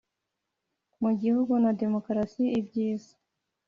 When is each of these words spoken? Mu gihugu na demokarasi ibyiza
Mu 1.01 1.11
gihugu 1.21 1.53
na 1.63 1.71
demokarasi 1.81 2.43
ibyiza 2.59 3.11